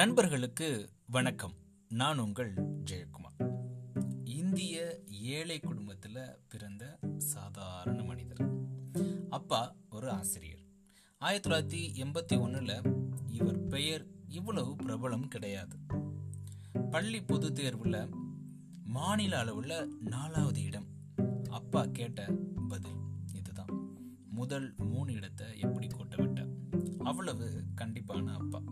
நண்பர்களுக்கு 0.00 0.90
வணக்கம். 1.06 1.54
நான் 1.88 2.18
உங்கள் 2.18 2.54
ஜெயக்குமார். 2.84 3.50
இந்திய 4.24 5.00
ஏழை 5.06 5.60
குடும்பத்தில் 5.60 6.18
பிறந்த 6.48 6.98
சாதாரண 7.18 8.02
மனிதர். 8.02 8.50
அப்பா 9.30 9.74
ஒரு 9.90 10.10
ஆசிரியர். 10.10 10.58
ஆயிரத்தி 11.18 11.50
தொள்ளாயிரத்தி 11.50 12.06
எண்பத்தி 12.06 12.40
ஒன்றில் 12.40 12.82
இவர் 13.26 13.66
பெயர் 13.66 14.06
இவ்வளவு 14.28 14.76
பிரபலம் 14.76 15.28
கிடையாது. 15.28 15.76
பள்ளி 16.90 17.22
பொது 17.22 17.52
தேர்வில் 17.52 18.08
மாநில 18.84 19.38
அளவில் 19.38 19.96
நாலாவது 20.00 20.62
இடம். 20.62 20.86
அப்பா 21.50 21.84
கேட்ட 21.92 22.28
பதில் 22.68 22.98
இதுதான். 23.34 23.88
முதல் 24.30 24.74
மூணு 24.76 25.12
இடத்தை 25.12 25.58
எப்படி 25.58 25.86
கொட்ட 25.86 26.16
விட்ட 26.16 26.46
அவ்வளவு 26.98 27.62
கண்டிப்பான 27.76 28.34
அப்பா. 28.34 28.62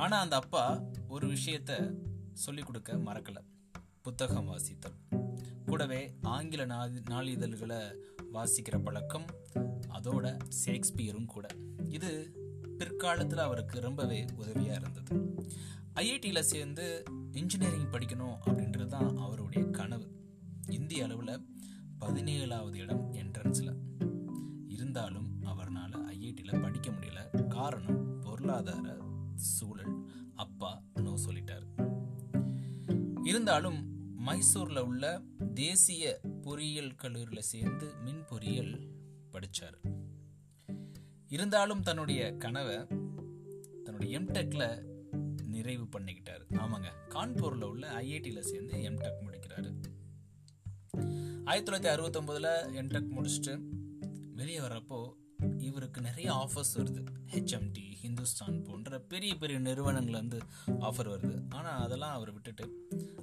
ஆனால் 0.00 0.22
அந்த 0.22 0.36
அப்பா 0.36 0.82
ஒரு 1.08 1.26
விஷயத்த 1.26 1.94
சொல்லிக் 2.32 2.66
கொடுக்க 2.66 2.96
மறக்கலை. 2.96 3.44
புத்தகம் 4.02 4.48
வாசித்தல். 4.48 5.26
கூடவே 5.66 6.14
ஆங்கில 6.22 6.66
நாளிதழ்களை 6.66 7.94
வாசிக்கிற 8.32 8.82
பழக்கம் 8.82 9.24
அதோட 9.88 10.38
ஷேக்ஸ்பியரும் 10.64 11.24
கூட. 11.24 11.46
இது 11.88 12.32
பிற்காலத்தில் 12.78 13.38
அவருக்கு 13.38 13.80
ரொம்பவே 13.80 14.24
உதவியாக 14.36 14.80
இருந்தது. 14.80 15.34
ஐஐடியில் 15.94 16.40
சேர்ந்து 16.40 17.02
இன்ஜினியரிங் 17.32 17.90
படிக்கணும் 17.90 18.36
அப்படின்றது 18.46 18.86
தான் 18.86 19.16
அவருடைய 19.16 19.66
கனவு. 19.66 20.10
இந்திய 20.70 21.04
அளவில் 21.04 21.46
பதினேழாவது 22.00 22.74
இடம் 22.74 23.12
என்ட்ரன்ஸில். 23.12 23.76
இருந்தாலும் 24.68 25.42
அவர்னால 25.42 25.96
ஐஐடியில் 26.10 26.62
படிக்க 26.62 26.90
முடியல. 26.90 27.46
காரணம் 27.46 28.20
பொருளாதார 28.20 28.99
சூழல் 29.40 30.10
அப்பா 30.34 30.82
நோ 30.94 31.14
சொல்லிட்டார். 31.26 31.66
இருந்தாலும் 33.24 33.78
மைசூர்ல 34.26 34.78
உள்ள 34.78 35.22
தேசிய 35.54 36.20
பொறியியல் 36.42 36.94
கல்லூரியில் 36.94 37.42
சேர்ந்து 37.42 37.94
மின் 38.04 38.24
பொறியியல் 38.24 38.90
படிச்சார். 39.32 39.78
இருந்தாலும் 41.28 41.82
தன்னுடைய 41.82 42.36
கனவை 42.36 42.76
தன்னுடைய 43.84 44.20
எம்டெக்ல 44.20 44.82
நிறைவு 45.44 45.84
பண்ணிக்கிட்டாரு. 45.84 46.44
ஆமாங்க 46.50 46.86
கான்பூர்ல 47.08 47.62
உள்ள 47.62 48.00
ஐஐடியில் 48.00 48.40
சேர்ந்து 48.40 48.76
எம்டெக் 48.76 49.22
முடிக்கிறாரு. 49.26 49.82
ஆயிரத்தி 51.44 51.72
தொள்ளாயிரத்தி 51.72 51.92
அறுபத்தொம்போதுல 51.92 52.48
எம்டெக் 52.74 53.10
முடிச்சுட்டு 53.10 53.60
வெளியே 54.34 54.58
வர்றப்போ 54.58 55.12
இவருக்கு 55.56 56.00
நிறைய 56.00 56.32
ஆஃபர்ஸ் 56.32 56.74
வருது. 56.76 57.02
ஹெச்எம்டி 57.32 57.84
ஹிந்துஸ்தான் 58.02 58.64
போன்ற 58.64 58.98
பெரிய 59.00 59.34
பெரிய 59.34 59.58
நிறுவனங்கள்லேருந்து 59.58 60.40
ஆஃபர் 60.68 61.10
வருது. 61.14 61.36
ஆனால் 61.48 61.82
அதெல்லாம் 61.82 62.12
அவர் 62.12 62.32
விட்டுட்டு 62.32 62.66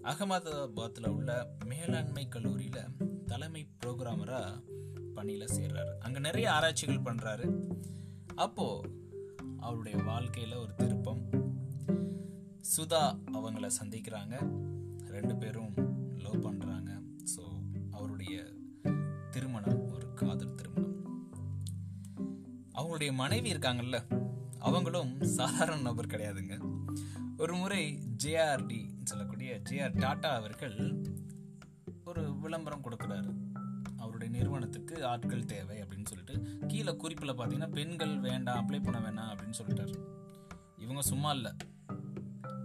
அகமதாபாத்தில் 0.03 1.07
உள்ள 1.07 1.55
மேலாண்மை 1.65 2.27
கல்லூரியில் 2.27 2.83
தலைமை 3.25 3.67
ப்ரோக்ராமராக 3.85 4.63
பணியில் 5.13 5.53
சேர்றாரு. 5.57 5.93
அங்கே 5.99 6.19
நிறைய 6.19 6.53
ஆராய்ச்சிகள் 6.53 7.05
பண்ணுறாரு 7.07 7.47
அப்போது 8.35 8.95
அவருடைய 9.57 9.97
வாழ்க்கையில் 10.03 10.55
ஒரு 10.55 10.75
திருப்பம். 10.75 11.21
சுதா 12.75 13.03
அவங்கள 13.33 13.67
சந்திக்கிறாங்க. 13.81 14.35
ரெண்டு 15.15 15.35
பேரும் 15.35 15.73
லவ் 16.15 16.45
பண்ணுறாங்க 16.47 16.91
ஸோ 17.35 17.43
அவருடைய 17.91 18.56
அவருடைய 23.07 23.49
மனைவி 23.49 23.51
இருக்காங்கல்ல 23.51 24.23
அவங்களும் 24.59 25.21
சாதாரண 25.21 25.81
நபர் 25.81 26.07
கிடையாதுங்க. 26.07 26.81
ஒரு 27.37 27.55
முறை 27.55 28.03
ஜேஆர்டி 28.23 28.89
சொல்லக்கூடிய 29.03 29.61
ஜேஆர் 29.69 29.97
டாட்டா 29.97 30.25
அவர்கள் 30.25 31.03
ஒரு 32.05 32.39
விளம்பரம் 32.39 32.83
கொடுக்குறாரு. 32.83 33.33
அவருடைய 33.97 34.37
நிறுவனத்துக்கு 34.37 35.05
ஆட்கள் 35.05 35.45
தேவை 35.45 35.81
அப்படின்னு 35.81 36.05
சொல்லிட்டு 36.05 36.65
கீழே 36.67 36.95
குறிப்பில் 36.95 37.37
பார்த்தீங்கன்னா 37.37 37.71
பெண்கள் 37.71 38.19
வேண்டாம் 38.19 38.69
அப்ளை 38.69 38.83
பண்ண 38.83 38.99
வேணாம் 38.99 39.37
அப்படின்னு 39.37 39.53
சொல்லிட்டாரு. 39.57 39.95
இவங்க 40.77 41.01
சும்மா 41.01 41.31
இல்லை. 41.31 41.51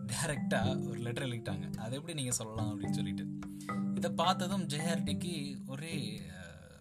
டேரெக்டாக 0.06 0.88
ஒரு 0.88 0.98
லெட்டர் 0.98 1.26
எழுதிட்டாங்க. 1.26 1.74
அதை 1.74 1.92
எப்படி 1.92 2.14
நீங்கள் 2.14 2.36
சொல்லலாம்? 2.36 2.80
அப்படின்னு 2.80 2.90
சொல்லிட்டு. 2.90 3.38
இதை 3.94 4.10
பார்த்ததும் 4.10 4.66
ஜெயஹார்டிக்கு 4.66 5.56
ஒரே 5.66 6.20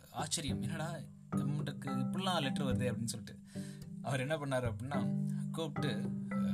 ஆச்சரியம். 0.10 0.62
என்னடா 0.62 0.96
நம்மளுக்கு 1.36 1.86
இப்படிலாம் 1.86 2.42
லெட்டர் 2.42 2.66
வருது 2.66 2.80
அப்படின்னு 2.80 3.06
சொல்லிட்டு. 3.06 3.41
அவர் 4.04 4.20
என்ன 4.20 4.36
பண்ணாரு 4.36 4.68
அப்படின்னா 4.72 5.00
கூப்பிட்டு 5.52 5.92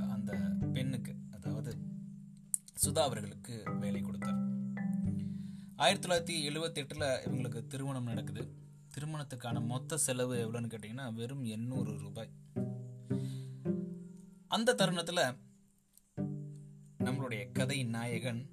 அந்த 0.09 0.33
பெண்ணுக்கு 0.73 1.15
அதாவது 1.31 1.77
சுதா 2.85 2.99
அவர்களுக்கு 2.99 3.63
வேலை 3.79 4.01
கொடுத்தார். 4.01 4.39
ஆயிரத்தி 5.75 6.07
தொள்ளாயிரத்தி 6.07 6.45
எழுபத்தி 6.49 6.75
எட்டில் 6.75 6.99
இவங்களுக்கு 6.99 7.67
திருமணம் 7.67 8.03
நடக்குது. 8.03 8.43
திருமணத்துக்கான 8.97 9.65
மொத்த 9.65 9.97
செலவு 9.97 10.35
எவ்வளோன்னு 10.35 10.71
கேட்டிங்கன்னா 10.73 11.13
வெறும் 11.13 11.43
எண்ணூறு 11.43 11.97
ரூபாய். 11.97 12.29
அந்த 14.47 14.75
தருணத்தில் 14.75 15.35
நம்மளுடைய 17.03 17.51
கதை 17.51 17.83
நாயகன் 17.83 18.49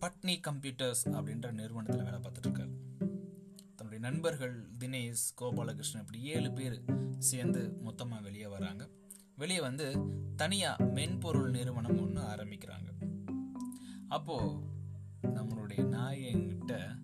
பட்னி 0.00 0.40
கம்ப்யூட்டர்ஸ் 0.48 1.04
அப்படின்ற 1.04 1.52
நிறுவனத்தில் 1.52 2.04
வேலை 2.04 2.18
பார்த்துட்டு 2.18 2.46
இருக்காரு. 2.46 2.71
நண்பர்கள் 4.04 4.54
தினேஷ் 4.78 5.24
கோபாலகிருஷ்ணன் 5.40 6.02
இப்படி 6.04 6.22
ஏழு 6.22 6.52
பேர் 6.52 6.84
சேர்ந்து 7.18 7.60
மொத்தமாக 7.80 8.22
வெளியே 8.22 8.46
வராங்க. 8.46 8.88
வெளியே 9.36 9.60
வந்து 9.60 9.86
தனியாக 10.36 10.84
மென்பொருள் 10.84 11.50
நிறுவனம் 11.50 12.00
ஒன்று 12.00 12.22
ஆரம்பிக்கிறாங்க. 12.22 12.90
அப்போது 14.08 14.56
நம்மளுடைய 15.22 15.82
நாயங்கிட்ட 15.96 17.00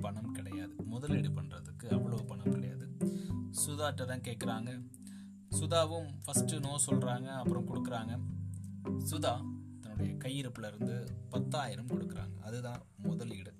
பணம் 0.00 0.32
கிடையாது. 0.32 0.74
முதலீடு 0.84 1.28
பண்ணுறதுக்கு 1.28 1.88
அவ்வளோ 1.90 2.26
பணம் 2.26 2.52
கிடையாது. 2.52 2.88
சுதாட்ட 3.66 4.04
தான் 4.04 4.26
கேட்குறாங்க 4.28 4.72
சுதாவும் 5.60 6.10
ஃபஸ்ட்டு 6.24 6.60
நோ 6.60 6.72
சொல்கிறாங்க 6.86 7.28
அப்புறம் 7.42 7.68
கொடுக்குறாங்க. 7.68 8.14
சுதா 9.10 9.34
தன்னுடைய 9.80 10.16
கையிருப்பில் 10.16 10.66
இருந்து 10.66 10.96
பத்தாயிரம் 11.28 11.86
கொடுக்குறாங்க. 11.86 12.36
அதுதான் 12.40 12.82
முதலீடு. 12.96 13.52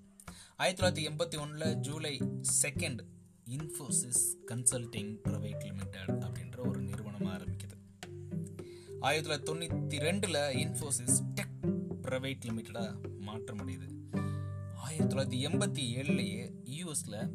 ஆயிரத்தி 0.58 0.80
தொள்ளாயிரத்தி 0.82 1.08
எண்பத்தி 1.08 1.40
ஒன்றில் 1.40 1.76
July 1.76 2.20
second 2.62 3.00
Infosys 3.46 4.20
consulting 4.46 5.10
private 5.24 5.64
limited 5.64 6.24
அப்படின்ற 6.24 6.68
ஒரு 6.68 6.80
நிறுவனம் 6.80 7.26
ஆரம்பிக்குது. 7.26 7.76
ஆயிரத்தி 9.00 9.30
தொள்ளாயிரத்தி 9.30 9.54
தொண்ணூற்றி 9.54 9.98
ரெண்டில் 10.06 10.38
இன்ஃபோசிஸ் 10.62 11.18
டெக் 11.34 11.58
ப்ரைவேட் 12.02 12.46
லிமிட்டடாக 12.48 12.94
மாற்றமடையுது 13.26 13.88
ஆயிரத்தி 14.74 15.16
தொள்ளாயிரத்தி 15.16 15.50
எண்பத்தி 15.50 15.82
ஏழுலேயே 15.98 16.52
யூஎஸில் 16.78 17.28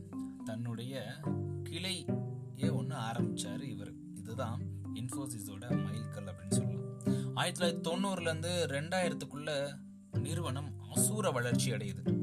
தன்னுடைய 0.44 1.04
கிளையே 1.70 2.72
ஒன்று 2.72 2.96
ஆரம்பித்தார் 2.96 3.64
இவர். 3.64 3.94
இதுதான் 4.16 4.64
இன்ஃபோசிஸோட 4.94 5.70
மைல்கல் 5.86 6.32
அப்படின்னு 6.32 6.54
சொல்லலாம். 6.54 7.36
ஆயிரத்தி 7.36 7.66
தொள்ளாயிரத்தி 7.66 7.94
தொண்ணூறுலேருந்து 7.94 8.54
ரெண்டாயிரத்துக்குள்ள 8.76 9.80
நிறுவனம் 10.18 10.74
அசூர 10.96 11.34
வளர்ச்சி 11.34 11.72
அடையுது. 11.72 12.21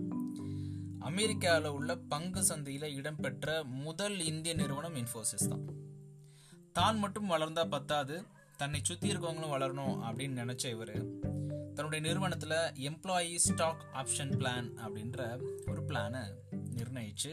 அமெரிக்காவில் 1.09 1.69
உள்ள 1.69 1.97
பங்கு 1.97 2.45
சந்தையில் 2.45 2.95
இடம்பெற்ற 2.95 3.65
முதல் 3.65 4.21
இந்திய 4.21 4.55
நிறுவனம் 4.55 4.95
இன்ஃபோசிஸ் 4.95 5.49
தான். 5.49 5.65
தான் 6.73 6.99
மட்டும் 6.99 7.31
வளர்ந்தா 7.31 7.69
பத்தாது 7.69 8.23
தன்னை 8.57 8.81
சுற்றி 8.83 9.13
இருக்கவங்களும் 9.13 9.55
வளரணும் 9.55 9.97
அப்படின்னு 10.09 10.41
நினச்ச 10.43 10.71
இவர். 10.71 10.95
தன்னுடைய 11.75 12.07
நிறுவனத்தில் 12.07 12.57
எம்ப்ளாயி 12.89 13.35
ஸ்டாக் 13.35 13.85
ஆப்ஷன் 13.93 14.35
பிளான் 14.41 14.69
அப்படின்ற 14.85 15.41
ஒரு 15.71 15.83
பிளானை 15.83 16.23
நிர்ணயிச்சு 16.77 17.33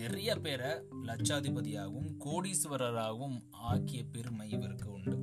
நிறைய 0.00 0.36
பேரை 0.36 0.70
லட்சாதிபதியாகவும் 1.06 2.10
கோடீஸ்வரராகவும் 2.24 3.38
ஆக்கிய 3.50 4.02
பெருமை 4.04 4.50
இவருக்கு 4.50 4.92
உண்டு. 4.92 5.16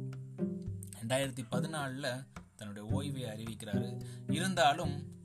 ரெண்டாயிரத்தி 1.01 1.45
பதினாலில் 1.51 2.25
தன்னுடைய 2.56 2.89
ஓய்வை 2.98 3.24
அறிவிக்கிறாரு. 3.33 4.01
இருந்தாலும் 4.30 5.18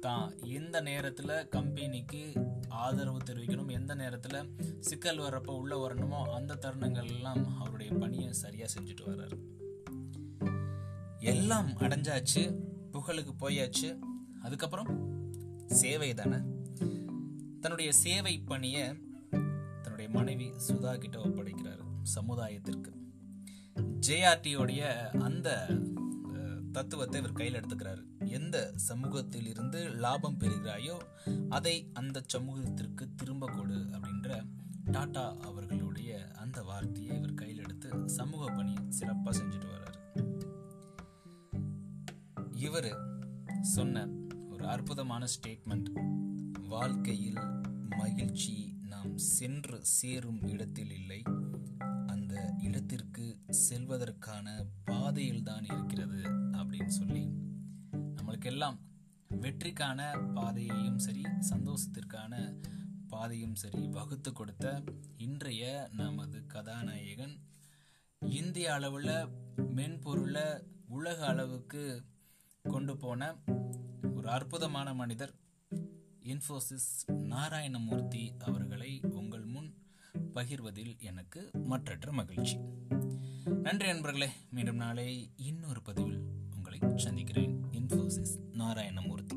தான். 0.00 0.32
எந்த 0.38 0.80
நேரத்தில் 0.80 1.48
கம்பெனிக்கு 1.48 2.32
ஆதரவு 2.68 3.18
தெரிவிக்கணும். 3.18 3.70
எந்த 3.70 3.94
நேரத்தில் 3.94 4.56
சிக்கல் 4.80 5.18
வர்றப்போ 5.18 5.56
உள்ளே 5.56 5.76
வரணுமோ 5.76 6.22
அந்த 6.22 6.54
தருணங்கள் 6.54 7.06
எல்லாம் 7.06 7.58
அவருடைய 7.58 7.92
பணியை 7.92 8.32
சரியாக 8.32 8.72
செஞ்சுட்டு 8.72 9.06
வர்றார். 9.06 9.36
எல்லாம் 11.18 11.68
அடைஞ்சாச்சு 11.68 12.56
புகழுக்கு 12.90 13.48
போயாச்சு. 13.48 13.98
அதுக்கப்புறம் 14.42 14.90
சேவை 15.66 16.14
தானே? 16.14 16.36
தன்னுடைய 17.60 17.92
சேவை 17.92 18.38
பணியை 18.38 18.86
தன்னுடைய 19.82 20.10
மனைவி 20.10 20.52
சுதா 20.68 20.98
கிட்ட 20.98 21.18
ஒப்படைக்கிறாரு 21.18 21.86
சமுதாயத்திற்கு. 22.14 22.92
ஜேஆர்டியோடைய 24.06 25.08
அந்த 25.20 25.66
தத்துவத்தை 26.72 27.20
இவர் 27.20 27.32
கையில் 27.32 27.60
எடுத்துக்கிறாரு. 27.60 28.02
எந்த 28.28 28.72
சமூகத்தில் 28.76 29.46
இருந்து 29.46 29.88
லாபம் 29.88 30.38
பெறுகிறாயோ 30.38 30.96
அதை 31.48 31.90
அந்த 31.92 32.22
சமூகத்திற்கு 32.26 33.14
திரும்ப 33.14 33.46
கொடு 33.46 33.74
அப்படின்ற 33.74 34.46
டாடா 34.84 35.36
அவர்களுடைய 35.40 36.32
அந்த 36.34 36.62
வார்த்தையை 36.62 37.16
இவர் 37.16 37.34
கையில் 37.34 37.58
எடுத்து 37.58 38.08
சமூக 38.08 38.52
பணி 38.52 38.74
சிறப்பாக 38.88 39.38
செஞ்சுட்டு 39.38 39.68
வர்றாரு. 39.74 40.00
இவர் 42.56 42.90
சொன்ன 43.60 44.06
ஒரு 44.50 44.66
அற்புதமான 44.66 45.26
ஸ்டேட்மெண்ட் 45.26 45.90
வாழ்க்கையில் 46.68 47.42
மகிழ்ச்சி 47.96 48.76
நாம் 48.82 49.16
சென்று 49.16 49.78
சேரும் 49.82 50.42
இடத்தில் 50.48 50.90
இல்லை. 50.90 51.22
இடத்திற்கு 52.62 53.38
செல்வதற்கான 53.68 54.66
பாதையில் 54.84 55.42
தான் 55.42 55.64
இருக்கிறது 55.64 56.22
அப்படின்னு 56.52 56.86
சொல்லி 56.86 57.28
நம்மளுக்கெல்லாம் 57.92 58.78
வெற்றிக்கான 59.40 60.32
பாதையையும் 60.34 60.98
சரி 60.98 61.22
சந்தோஷத்திற்கான 61.22 62.60
பாதையும் 63.08 63.54
சரி 63.54 63.86
வகுத்து 63.86 64.32
கொடுத்த 64.32 64.82
இன்றைய 65.16 65.88
நமது 65.90 66.46
கதாநாயகன். 66.46 67.46
இந்திய 68.22 68.74
அளவில் 68.74 69.28
மென்பொருளை 69.74 70.62
உலக 70.86 71.26
அளவுக்கு 71.26 72.04
கொண்டு 72.62 72.96
போன 72.96 73.34
ஒரு 74.14 74.28
அற்புதமான 74.28 74.94
மனிதர் 74.94 75.34
இன்ஃபோசிஸ் 76.22 77.04
நாராயணமூர்த்தி 77.08 78.32
அவர்களை 78.38 79.00
உங்கள் 79.02 79.44
முன் 79.44 79.57
பகிர்வதில் 80.38 80.98
எனக்கு 80.98 81.50
மற்றற்ற 81.64 82.12
மகிழ்ச்சி. 82.12 82.58
நன்றி 83.62 83.86
நண்பர்களே 83.86 84.28
மீண்டும் 84.50 84.76
நாளை 84.76 85.32
இன்னொரு 85.36 85.82
பதிவில் 85.82 86.20
உங்களை 86.56 86.78
சந்திக்கிறேன். 86.96 87.64
இன்ஃபோசிஸ் 87.72 88.38
நாராயணமூர்த்தி. 88.52 89.36